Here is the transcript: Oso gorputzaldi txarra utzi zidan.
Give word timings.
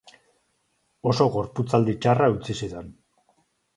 Oso 1.11 1.27
gorputzaldi 1.37 1.97
txarra 2.07 2.31
utzi 2.39 2.57
zidan. 2.65 2.91